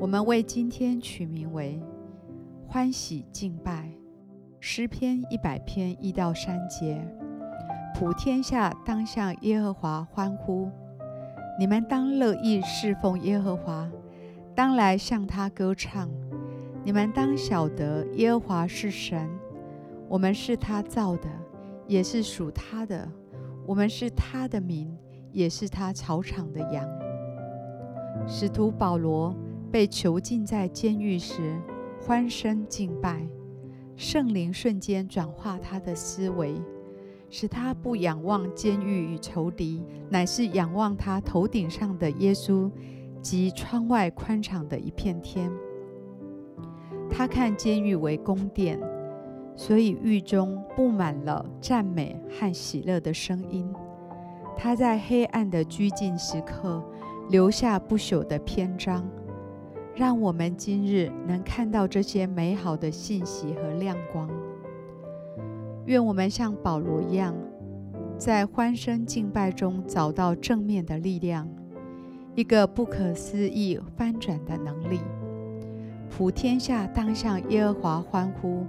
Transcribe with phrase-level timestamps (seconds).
[0.00, 1.82] 我们为今天取名为
[2.68, 3.90] “欢喜敬拜”，
[4.60, 7.04] 诗篇一百篇一到三节。
[7.96, 10.70] 普天下当向耶和华欢呼，
[11.58, 13.90] 你们当乐意侍奉耶和华，
[14.54, 16.08] 当来向他歌唱。
[16.84, 19.28] 你们当晓得耶和华是神，
[20.08, 21.28] 我们是他造的，
[21.88, 23.10] 也是属他的。
[23.66, 24.96] 我们是他的民，
[25.32, 26.88] 也是他草场的羊。
[28.28, 29.34] 使徒保罗
[29.70, 31.56] 被囚禁在监狱时，
[32.00, 33.26] 欢声敬拜，
[33.96, 36.54] 圣灵瞬间转化他的思维。
[37.30, 42.70] 使他不仰望监狱与仇敌，乃是仰望他头顶上的耶稣
[43.20, 45.52] 及窗外宽敞的一片天。
[47.10, 48.80] 他看监狱为宫殿，
[49.54, 53.70] 所以狱中布满了赞美和喜乐的声音。
[54.56, 56.82] 他在黑暗的拘禁时刻
[57.28, 59.06] 留下不朽的篇章，
[59.98, 64.30] 让我们今日能看到这些美好的信息和亮光。
[65.86, 67.34] 愿我们像保罗一样，
[68.16, 71.48] 在欢声敬拜中找到正面的力量，
[72.36, 75.00] 一个不可思议翻转的能力。
[76.08, 78.64] 普天下当向耶和华欢呼，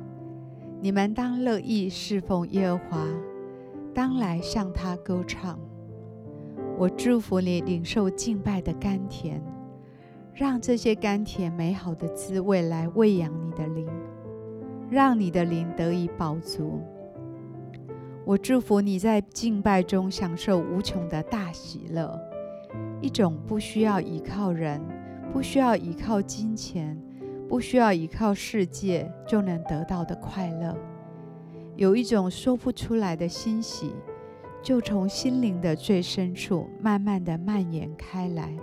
[0.81, 3.05] 你们当乐意侍奉耶和华，
[3.93, 5.59] 当来向他歌唱。
[6.75, 9.39] 我祝福你领受敬拜的甘甜，
[10.39, 13.85] 让这些甘甜美好的滋味来喂养你的灵，
[14.89, 16.79] 让你的灵得以饱足。
[18.23, 22.17] 我祝福你在敬拜中享受无穷的大喜乐，
[23.01, 24.81] 一种不需要依靠人、
[25.33, 26.97] 不需要依靠金钱、
[27.49, 30.73] 不需要依靠世界就能得到的快乐，
[31.75, 33.91] 有一种说不出来的欣喜，
[34.63, 38.57] 就从心灵的最深处慢慢的蔓延开来。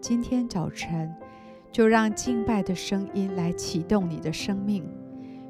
[0.00, 1.12] 今天早晨，
[1.72, 4.84] 就让敬拜的声音来启动你的生命。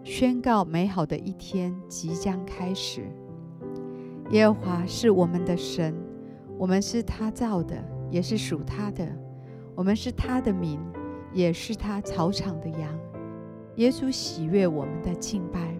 [0.03, 3.05] 宣告美好的一天即将开始。
[4.31, 5.95] 耶和华是我们的神，
[6.57, 7.77] 我们是他造的，
[8.11, 9.07] 也是属他的。
[9.75, 10.81] 我们是他的民，
[11.35, 12.99] 也是他草场的羊。
[13.77, 15.77] 耶稣喜悦我们的敬拜，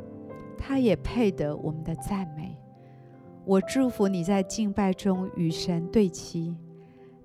[0.59, 2.55] 他也配得我们的赞美。
[3.47, 6.55] 我祝福你在敬拜中与神对齐，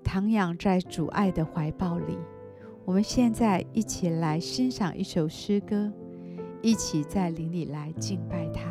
[0.04, 2.18] 徜徉在主爱的怀抱里。
[2.84, 5.90] 我们现在一起来欣赏一首诗歌。
[6.64, 8.62] 一起在灵里来敬拜他。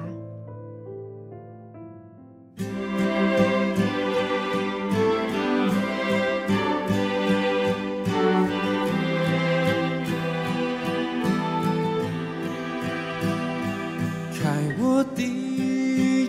[14.32, 15.22] 开我的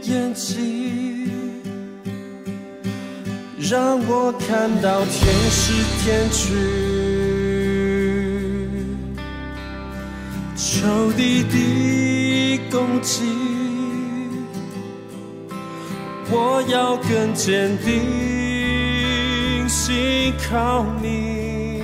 [0.02, 1.03] 眼睛，
[3.74, 6.54] 让我看到天使天军。
[10.54, 13.24] 仇敌的攻击，
[16.30, 21.82] 我要更坚定，信靠你，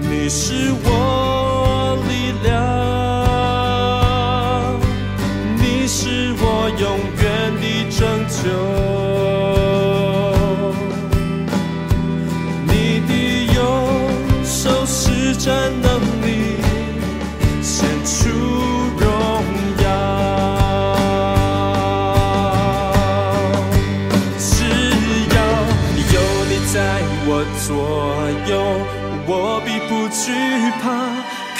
[0.00, 2.52] 你是我力量，
[5.56, 7.22] 你是我永远
[7.60, 7.64] 的
[7.96, 8.42] 拯救，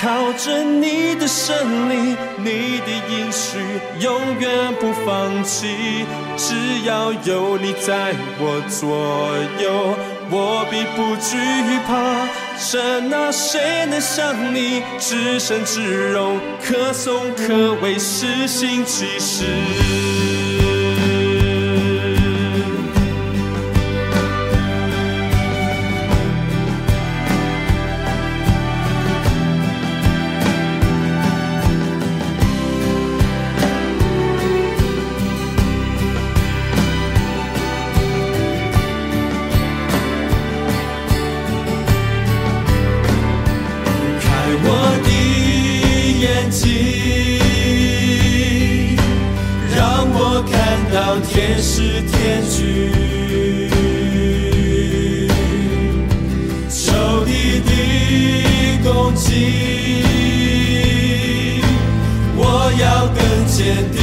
[0.03, 3.57] 靠着你的胜利，你的应许
[4.01, 6.05] 永远不放弃。
[6.37, 8.89] 只要有你在我左
[9.63, 9.97] 右，
[10.29, 11.39] 我必不惧
[11.87, 12.27] 怕。
[12.59, 19.45] 神啊，谁能像你至圣至荣，可颂可畏，施行奇事。
[50.93, 52.91] 我看到天使天军，
[56.69, 57.71] 仇敌的
[58.85, 60.03] 攻击，
[62.37, 64.02] 我要更坚定。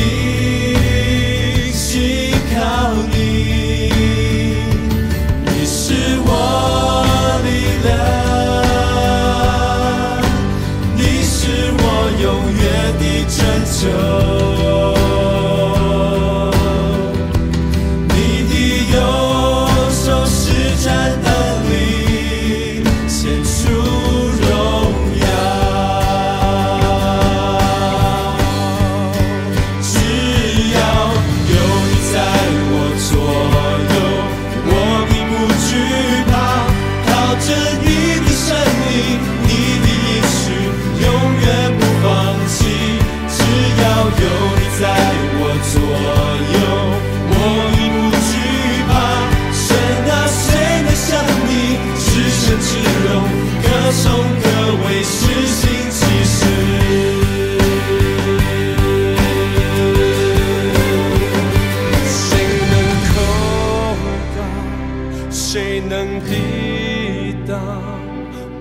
[65.52, 67.58] 谁能抵挡？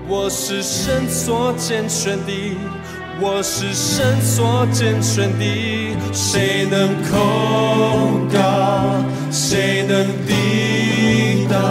[0.07, 2.57] 我是神所拣选的，
[3.21, 9.05] 我是神所拣选的，谁能控告？
[9.29, 11.61] 谁能抵挡？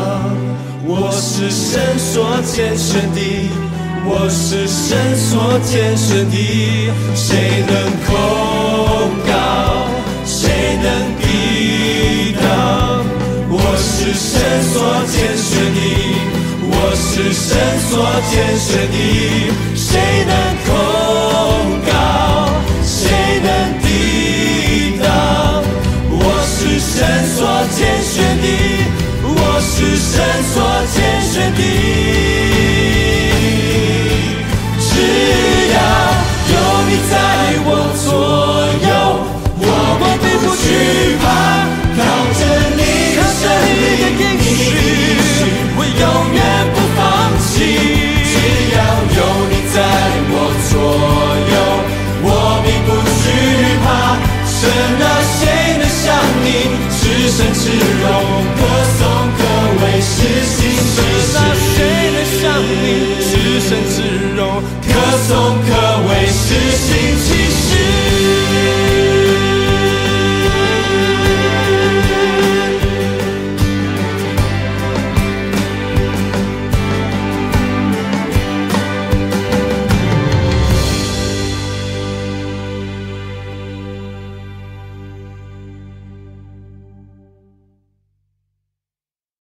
[0.87, 3.51] 我是神所拣选的，
[4.05, 8.15] 我是神所拣选的，谁能控
[9.27, 9.78] 告？
[13.99, 15.81] 是神所拣选的。
[16.71, 17.51] 我是神
[17.91, 17.93] 所
[18.31, 18.97] 拣选的，
[19.75, 19.91] 谁
[20.25, 20.33] 能
[20.65, 20.69] 控
[65.31, 65.88] 你至